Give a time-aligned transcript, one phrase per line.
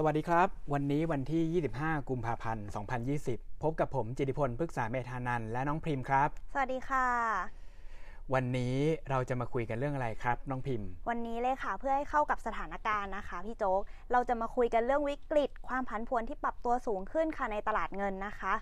[0.00, 2.66] สวัสดีครับ วันนี้วันที่ 25 กุมภาพันธ์
[3.14, 7.06] 2020 พบกับผมจิติพลพฤกษาเมธานันและน้องพิมพ์ครับ สวัสดีค่ะ
[8.34, 8.74] วันนี้
[9.10, 13.80] เราจะมาคุยกันเรื่องอะไรครับ น้องพิมพ์ วันนี้เลยค่ะเพื่อให้เข้ากับสถานการณ์นะคะพี่โจ๊ก
[14.12, 18.54] เราจะมาคุยกันเรื่องวิกฤต ความผันผวนที่ปรับตัวสูงขึ้นค่ะในตลาดเงินนะคะ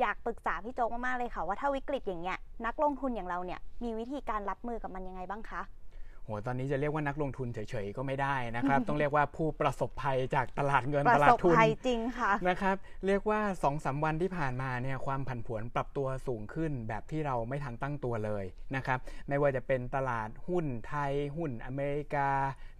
[0.00, 12.76] อยากปรึกษาพี่โจ๊กมากๆเลยค่ะว่าถ้าวิกฤตอย่างเงี้ยนักลงทุนอย่างเราเนี่ยมีวิธีการรับมือกับมันยังไงบ้างคะโหตอนนี้จะเรียกว่านักลงทุนเฉยๆก็ไม่ได้นะครับ ต้องเรียกว่าผู้ประสบภัยจากตลาดเงินปตระลาสดบทุนภัยจริงค่ะนะครับ
[13.06, 18.44] เรียกว่า2อสวันที่ผ่านมาเนี่ยความผันผวนปรับตัวสูงขึ้น แบบที่เราไม่ทันตั้งตัวเลย
[18.76, 18.98] นะครับ
[19.28, 22.30] ไม่ว่าจะเป็นตลาดหุ้นไทยหุ้นอเมริกา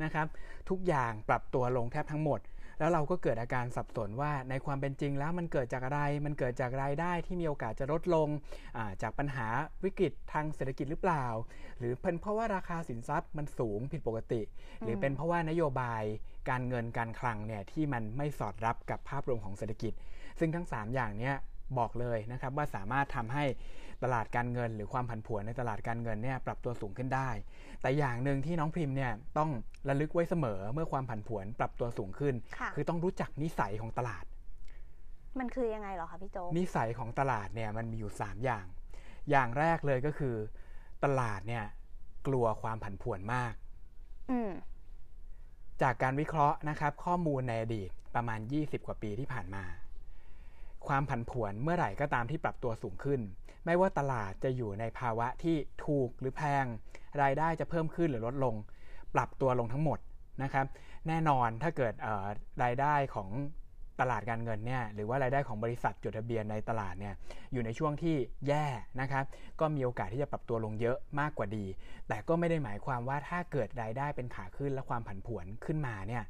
[0.02, 0.26] นะครับ
[0.70, 2.40] ทุกอย่างปรับตัวลงแทบทั้งหมด
[2.80, 9.46] แล้วเราก็เกิดอาการสับสนว่าในความเป็นจริงแล้วมันเกิดจากอะไร มันเกิดจากรายได้ที่มีโอกาสจะลดลงาจากปัญหา
[9.84, 11.26] วิกฤตทางเศรษฐกิจหรือเปล่า
[11.78, 14.42] หรือเป็นเพราะว่าราคาสินทรัพย์มันสูงผิดปกติ
[14.80, 16.02] หรือเป็นเพราะว่านโยบาย
[16.50, 19.92] การเงินการคลังเนี่ยที่มันไม่สอดรับกับภาพรวมของเศรษฐกิจ
[20.38, 21.36] ซึ่งทั้ง 3 อย่างเนี้ย
[21.78, 23.44] บอกเลยนะครับว่าสามารถทำให้
[24.02, 27.30] ตลาดการเงิน หรือความผันผวนในตลาดการเงินเนี่ยปรับตัวสูงขึ้นได้
[27.80, 29.50] แต่อย่างหนึ่งที่น้องพิมพ์เนี่ยต้อง
[29.88, 34.24] ระลึกไว้เสมอเมื่อความผันผวนปรับตัวสูงขึ้นค่ะคือต้องรู้จักนิสัยของตลาด
[35.38, 38.66] มันคือยังไงเหรอคะพี่โจ๊กนิสัยของตลาดเนี่ยมันมีอยู่ 3 อย่าง
[39.30, 40.34] อย่างแรกเลยก็คือ
[41.04, 41.64] ตลาดเนี่ย
[42.26, 43.54] กลัวความผันผวนมาก
[44.30, 44.50] อืม
[45.82, 49.64] จากการวิเคราะห์นะครับ ข้อมูลในอดีตประมาณ 20 กว่าปีที่ผ่านมา
[50.86, 53.20] ความผันผวนเมื่อไหร่ก็ตามที่ปรับตัวสูงขึ้น
[53.66, 55.56] ไม่ว่าตลาดจะอยู่ในภาวะที่
[55.86, 56.64] ถูกหรือแพง
[57.22, 58.54] รายได้จะเพิ่มขึ้นหรือลดลง
[59.14, 59.98] ปรับตัวลงทั้งหมด
[60.42, 60.66] นะครับ
[61.08, 61.92] แน่นอนถ้าเกิด
[62.62, 63.28] รายได้ของ
[64.00, 67.14] ตลาดการเงินเนี่ยหรือว่ารายได้ของบริษัทจดทะเบียนในตลาดเนี่ย
[67.52, 68.16] อยู่ในช่วงที่
[68.48, 68.66] แย่
[69.00, 69.24] นะครับ
[69.60, 71.66] ก็มีโอกาสที่จะปรับตัวลงเยอะมากกว่าดี
[72.08, 76.22] แต่ก็ไม่ได้หมายความว่าถ้าเกิดรายได้เป็นขาขึ้นและความผันผวนขึ้นมาเนี่ย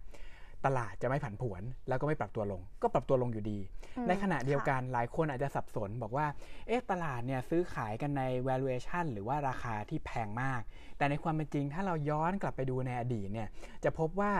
[0.66, 3.58] ตลาดจะไม่ผันผวน แล้วก็ไม่ปรับตัวลง ก็ปรับตัวลงอยู่ดี
[3.96, 6.26] อืมในขณะเดียวกันหลายคนอาจจะสับสนบอกว่า
[6.66, 10.60] เอ๊ะตลาดเนี่ยซื้อขายกันใน valuation หรือว่าราคาที่แพงมาก
[10.96, 13.48] แต่ในความเป็นจริง ถ้าเราย้อนกลับไปดูในอดีตเนี่ย
[13.84, 14.32] จะพบว่า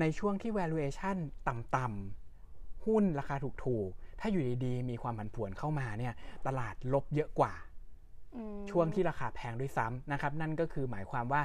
[0.00, 1.16] ในช่วงที่ valuation
[1.48, 6.14] ต่ำๆหุ้นราคาถูกๆถ้าอยู่ดีๆ มีความผันผวนเข้ามาเนี่ย
[6.46, 7.54] ตลาดลบเยอะกว่า
[8.36, 11.42] อืมช่วงที่ราคาแพงด้วยซ้ำนะครับ นั่นก็คือหมายความว่า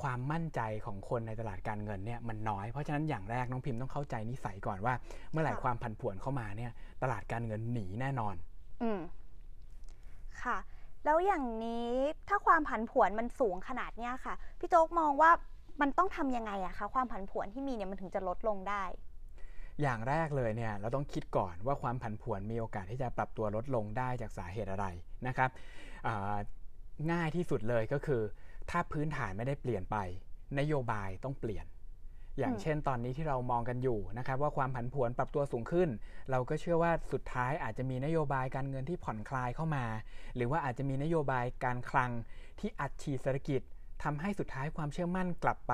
[0.00, 4.94] ความมั่นใจของคนในตลาดการเงินเนี่ยมันน้อย เพราะฉะนั้นอย่างแรกน้องพิมพ์ต้องเข้าใจนิสัยก่อนว่า
[5.30, 6.72] เมื่อไหร่ความผันผวนเข้ามาเนี่ย
[7.02, 8.34] ตลาดการเงินหนีแน่นอน
[8.82, 9.00] อืม
[10.42, 10.58] ค่ะ
[11.04, 11.92] แล้วอย่างนี้
[12.28, 15.30] ถ้าความผันผวนมันสูงขนาดเนี้ยค่ะ พี่โจ๊กมองว่า
[15.80, 18.84] มันต้องทำยังไงอะคะความผันผวนที่มีเนี่ยมันถึงจะลดลงได้
[19.82, 24.86] อย่างแรกเลยเนี่ยเราต้องคิดก่อนว่าความผันผวนมีโอกาสที่จะปรับตัวลดลงได้จากสาเหตุอะไร
[25.26, 25.50] นะครับ
[26.06, 26.36] อ่า
[27.12, 28.22] ง่ายที่สุดเลยก็คือ
[28.70, 29.96] ถ้าพื้นฐานไม่ได้เปลี่ยนไป
[30.58, 31.66] นโยบายต้องเปลี่ยน
[32.38, 35.88] อย่างอืมเช่นตอนนี้ที่เรามองกันอยู่นะครับว่าความผันผวนปรับตัวสูงขึ้น
[36.30, 39.84] เราก็เชื่อว่าสุดท้ายอาจจะมีนโยบายการเงินที่ผ่อนคลายเข้ามา
[40.36, 42.10] หรือว่าอาจจะมีนโยบายการคลัง
[42.60, 43.60] ที่อัดฉีดเศรษฐกิจ
[44.02, 45.72] ทำให้สุดท้ายความเชื่อมั่นกลับไป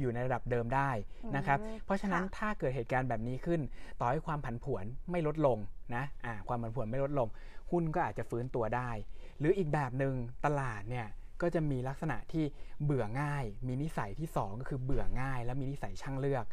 [0.00, 0.90] อยู่ในระดับเดิมได้
[1.36, 3.60] นะครับอืมเพราะฉะนั้นค่ะถ้าเกิดเหตุการณ์แบบนี้ขึ้น
[4.00, 5.58] ต่อให้ความผันผวนไม่ลดลง
[5.96, 7.28] นะอ่าความผันผวนไม่ลดลง
[7.70, 8.90] หุ้นก็อาจจะฟื้นตัวได้
[9.38, 10.14] หรืออีกแบบหนึ่ง
[10.44, 11.06] ตลาดเนี่ย
[11.42, 12.44] ก็จะมีลักษณะที่
[12.84, 16.44] เบื่อง่าย มีนิสัยที่สองก็คือเบื่อง่าย และมีนิสัยช่างเลือก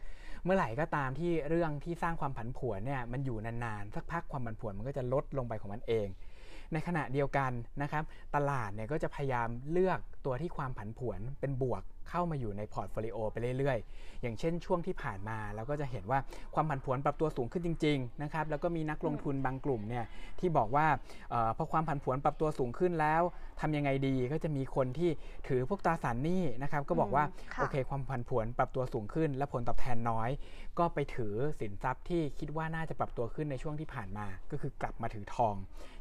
[0.43, 6.07] เมื่อไหร่ก็ตามที่เรื่องที่สร้างความผันผวนเนี่ยมันอยู่นานๆสักพักความผันผวนมันก็จะลดลงไปของมันเอง
[6.73, 7.51] ในขณะเดียวกัน
[7.81, 8.03] นะครับ
[8.35, 16.19] ตลาดเนี่ยก็จะพยายามเลือกตัวที่ความผันผวนเป็นบวกเข้ามาอยู่ใน portfolio ไปเรื่อยๆ อย่างเช่นช่วงที่ผ่านมาเราก็จะเห็นว่า
[16.55, 20.05] ความผันผวนปรับตัวสูงขึ้นจริงๆนะครับแล้วก็มีนักลงทุนบางกลุ่มเนี่ย
[20.39, 20.87] ที่บอกว่า
[21.29, 23.21] เออพอความผันผวนปรับตัวสูงขึ้นแล้ว
[23.61, 25.09] ทำยังไงดีก็จะมีคนที่
[25.47, 30.29] ถือพวกตราสารหนี้นะครับก็บอกว่าอืมค่ะโอเค ความผันผวนปรับตัวสูงขึ้น และผลตอบแทนน้อย
[30.79, 35.55] ก็ไปถือสินทรัพย์ที่คิดว่าน่าจะปรับตัวขึ้นในช่วงที่ผ่านมา ก็คือกลับมาถือทอง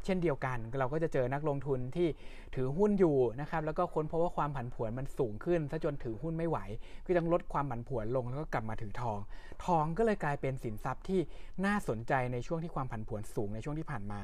[0.04, 2.08] เช่นเดียวกันเราก็จะเจอนักลงทุนที่
[2.54, 6.58] ถือหุ้นอยู่นะครับแล้วก็ค้นพบว่าความผันผวนมันสูงขึ้นซะจนถือหุ้นไม่ไหว
[7.04, 9.18] ก็ต้องลดความผันผวนลงแล้วก็กลับมาถือทอง
[9.64, 11.20] ทองก็เลยกลายเป็นสินทรัพย์ที่
[11.66, 14.20] น่าสนใจในช่วงที่ความผันผวนสูงในช่วงที่ผ่านมา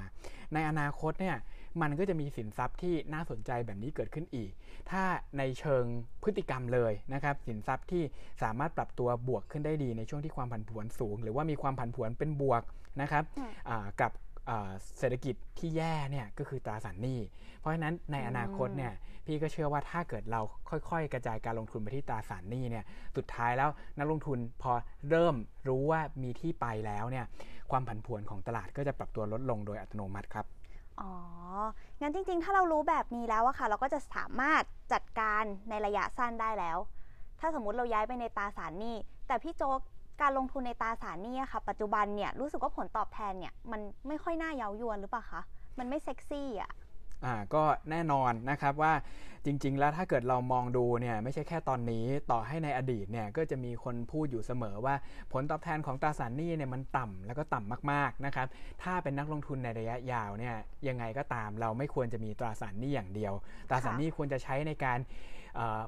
[0.54, 1.36] ในอนาคตเนี่ย
[1.82, 4.50] มันก็จะมีสินทรัพย์ที่น่าสนใจแบบนี้เกิดขึ้นอีก
[4.90, 5.02] ถ้า
[5.38, 5.84] ในเชิง
[6.22, 8.02] พฤติกรรมเลยนะครับสินทรัพย์ที่
[8.42, 12.62] สามารถปรับตัวบวกขึ้นได้ดีในช่วงที่ความผันผวนสูง หรือว่ามีความผันผวนเป็นบวก
[13.02, 14.27] นะครับอืมอ่ากับอ่า
[14.98, 17.18] เศรษฐกิจที่แย่เนี่ยก็คือตราสารหนี้
[17.58, 18.92] เพราะฉะนั้นในอนาคตเนี่ย
[19.26, 20.40] พี่ก็เชื่อว่าถ้าเกิดเรา
[20.70, 22.84] ค่อยๆ กระจายการลงทุนไปที่ตราสารหนี้เนี่ย
[23.16, 24.72] สุดท้ายแล้วนักลงทุนพอ
[25.10, 25.34] เริ่ม
[25.68, 27.24] รู้ว่ามีที่ไปแล้วเนี่ย
[27.70, 30.46] ความผันผวนของตลาดก็จะปรับตัวลดลงโดยอัตโนมัติครับ
[31.00, 31.12] อ๋อ
[32.00, 34.62] งั้นจริง ๆ ถ้าเรารู้แบบนี้แล้วอะค่ะ เราก็จะสามารถ
[34.92, 36.78] จัดการในระยะสั้นได้แล้ว
[37.40, 38.96] ถ้าสมมุติเราย้ายไปในตราสารหนี้
[39.26, 39.80] แต่พี่โจ๊ก
[40.22, 45.42] การลงทุนในตราสารหนี้ค่ะ ปัจจุบันเนี่ยรู้สึกว่าผลตอบแทนเนี่ยมันไม่ค่อยน่าเย้ายวนหรือเปล่าคะ
[45.78, 46.72] มันไม่เซ็กซี่อะ
[47.24, 48.92] อ่าก็แน่นอนนะครับว่า
[49.44, 54.94] จริง ๆ แล้วถ้าเกิดเรามองดูเนี่ยไม่ใช่แค่ตอนนี้ต่อให้ในอดีตเนี่ยก็จะมีคนพูดอยู่เสมอว่า
[55.32, 58.46] ผลตอบแทนของตราสารหนี้เนี่ยมันต่ำแล้วก็ต่ำมากๆนะครับ
[58.82, 60.54] ถ้าเป็นนักลงทุนในระยะยาวเนี่ย
[60.88, 63.32] ยังไงก็ตามเราไม่ควรจะมีตราสารหนี้อย่างเดียว
[63.68, 64.98] ตราสารหนี้ควรจะใช้ในการ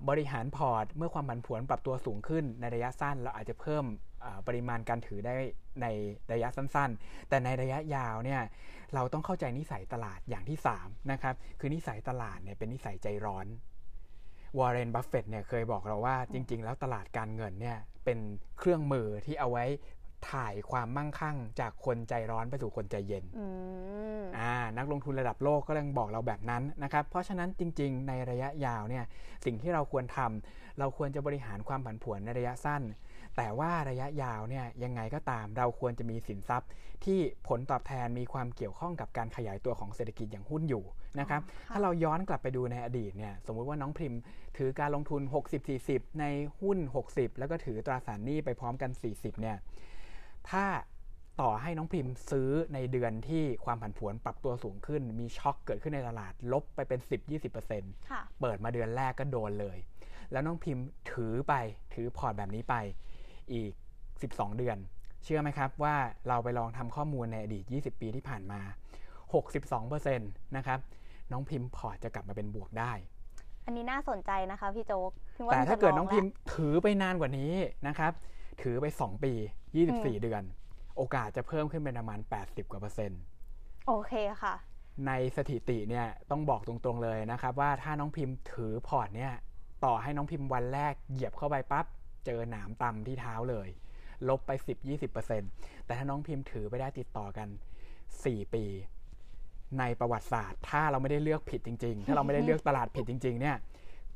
[0.09, 3.85] บริหารพอร์ต เมื่อความผันผวนปรับตัวสูงขึ้นในระยะสั้น เราอาจจะเพิ่ม
[4.47, 5.35] ปริมาณการถือได้
[5.83, 5.87] ใน
[6.33, 8.43] ระยะสั้น ๆ แต่ในระยะยาวเนี่ย
[8.95, 13.47] เราต้องเข้าใจนิสัยตลาดอย่างที่3นะครับคือนิสัยตลาดเนี่ยเป็นนิสัยใจร้อน
[14.59, 18.19] วอร์เรนบัฟเฟตเนี่ยเคยบอกเราว่าจริง ๆ แล้วตลาดการเงินเนี่ยเป็น
[18.59, 19.65] เครื่องมือที่เอาไว้
[20.31, 23.25] ถ่ายความมั่งคั่ง จากคนใจร้อนไปสู่คนใจเย็น
[24.39, 29.05] อ่านักลงทุนระดับโลกก็ยังบอกเราแบบนั้นนะครับ เพราะฉะนั้นจริง ๆ ในระยะยาวเนี่ย
[29.45, 32.83] สิ่งที่เราควรทำเราควรจะบริหารความผันผวนในระยะสั้น
[33.37, 36.69] แต่ว่าระยะยาวเนี่ยยังไงก็ตามเราควรจะมีสินทรัพย์
[37.05, 37.19] ที่
[37.49, 40.85] ผลตอบแทนมีความเกี่ยวข้องกับการขยายตัวของเศรษฐกิจอย่างหุ้นอยู่
[41.21, 41.41] นะครับ
[41.73, 44.21] ถ้าเราย้อนกลับไปดูในอดีตเนี่ยสมมุติว่าน้องพิมพ์
[44.59, 45.23] ถือการลงทุน
[45.71, 46.25] 60-40 ใน
[46.61, 46.79] หุ้น
[47.11, 49.57] 60 แล้วก็ถือตราสารหนี้ไปพร้อมกัน 40เนี่ย
[50.51, 50.65] ถ้า
[51.41, 57.01] ต่อให้น้องพิมพ์ซื้อในเดือนที่ความผันผวนปรับตัวสูงขึ้น มีช็อคเกิดขึ้นในตลาด ลบไปเป็น
[57.51, 59.79] 10-20%เปิดมาเดือนแรกก็โดนเลย
[60.33, 61.55] แล้วน้องพิมพ์ถือไป
[61.95, 62.75] ถือพอร์ตแบบนี้ไป
[63.53, 63.73] อีก
[64.17, 64.77] 12 เดือน
[65.25, 65.95] เชื่อไหมครับว่า
[66.29, 68.61] เราไปลองทำข้อมูลในอดีต 20 ปีที่ผ่านมา
[69.39, 70.79] 62%นะครับ
[71.33, 72.93] น้องพิมพ์พอร์ตจะกลับมาเป็นบวกได้
[73.67, 75.11] อันนี้น่าสนใจนะคะพี่โจ๊ก
[75.53, 77.53] แต่ถ้าเกิดน้องพิมพ์ถือไปนานกว่านี้
[77.89, 78.13] นะครับ
[78.63, 79.33] ถือไป 2 ปี
[79.75, 80.43] 24 เดือน
[80.97, 83.21] โอกาสจะเพิ่มขึ้นเป็นประมาณ 80 กว่าเปอร์เซ็นต์
[83.87, 84.13] โอเค
[84.43, 84.55] ค่ะ
[85.07, 89.33] ในสถิติเนี่ยต้องบอกตรงๆเลยนะครับ ว่าถ้าน้องพิมพ์ถือพอร์ตเนี่ย
[89.85, 91.87] ต่อให้น้องพิมพ์วันแรกเหยียบเข้าไปปั๊บ
[92.27, 93.69] เจอหนามตำที่เท้าเลย
[94.29, 94.51] ลบไป
[95.19, 97.49] 10-20%แต่ถ้าน้องพิมพ์ถือไปได้ติดต่อกัน
[98.01, 98.65] 4 ปี
[99.79, 103.57] ในประวัติศาสตร์ ถ้าเราไม่ได้เลือกผิดจริง ๆ ถ้าเราไม่ได้เลือกตลาดผิดจริง ๆ เนี่ย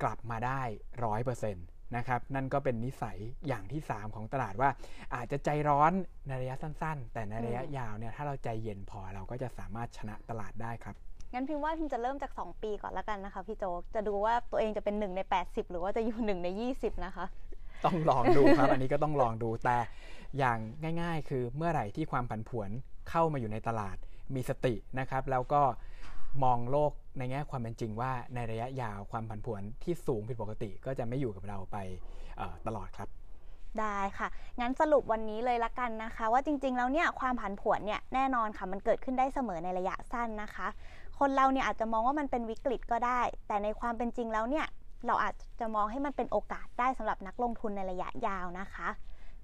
[0.02, 0.60] กลับมาได้
[1.04, 1.66] ร้อยเปอร์เซ็นต์
[1.96, 3.19] นะครับนั่นก็เป็นนิสัย
[3.49, 4.70] อย่างที่ 3 ของตลาดว่า
[5.14, 5.93] อาจจะใจร้อน
[6.26, 10.94] ในระยะสั้น ๆ แต่ในระยะยาวเนี่ยถ้าเราใจเย็นพอเราก็จะสามารถชนะตลาดได้ครับ
[11.32, 13.64] งั้นพิมว่าพิมจะเริ่มจาก 2 ปีก่อนแล้วกันนะคะพี่โจ
[13.94, 17.26] จะดูว่าตัวเองจะเป็น1ใน80 หรือว่าจะอยู่1ใน20 นะคะ
[17.85, 19.76] ต้องลองดูครับ อันนี้ก็ต้องลองดูแต่
[20.38, 20.58] อย่าง
[21.02, 22.70] ง่าย ๆ คือเมื่อไหร่ที่ความผันผวน
[23.11, 23.97] เข้ามาอยู่ในตลาด
[24.35, 25.62] มีสตินะครับ แล้วก็
[26.42, 31.76] มองโลกในแง่ความเป็นจริงว่าในระยะยาวความผันผวนที่สูงผิดปกติก็จะไม่อยู่กับเราไป
[32.66, 33.08] ตลอดครับ
[33.81, 34.28] ได้ค่ะ
[34.60, 40.69] งั้นสรุปวันนี้เลยละกันนะคะ ว่าจริงๆ แล้วเนี่ยความผันผวนเนี่ยแน่นอนค่ะมันเกิดขึ้นได้เสมอในระยะสั้นนะคะ
[41.19, 44.66] คนเราเนี่ยอาจจะมองว่ามันเป็นวิกฤตก็ได้ แต่ในความเป็นจริงแล้วเนี่ย
[45.06, 48.88] เราอาจจะมองให้มันเป็นโอกาสได้สำหรับนักลงทุนในระยะยาวนะคะ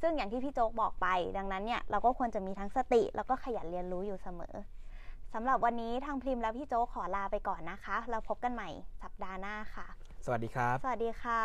[0.01, 4.55] ซึ่งอย่างที่พี่โจ๊กบอกไป ดังนั้นเนี่ยเราก็ควรจะมีทั้งสติ แล้วก็ขยันเรียนรู้อยู่เสมอ
[5.35, 8.69] สำหรับวันนี้ทางพิมพ์และพี่โจ๊ขอลาไปก่อนนะคะ เราพบกันใหม่
[9.03, 9.87] สัปดาห์หน้าค่ะ
[10.25, 11.43] สวัสดีครับ สวัสดีค่ะ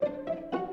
[0.00, 0.63] thank you